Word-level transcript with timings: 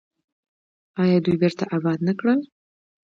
آیا 1.01 1.17
دوی 1.23 1.35
بیرته 1.41 1.63
اباد 1.75 1.99
نه 2.07 2.13
کړل؟ 2.19 2.39